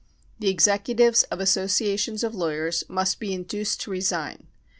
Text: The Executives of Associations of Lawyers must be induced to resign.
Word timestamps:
The 0.39 0.47
Executives 0.49 1.21
of 1.29 1.39
Associations 1.39 2.23
of 2.23 2.33
Lawyers 2.33 2.83
must 2.89 3.19
be 3.19 3.35
induced 3.35 3.81
to 3.81 3.91
resign. 3.91 4.47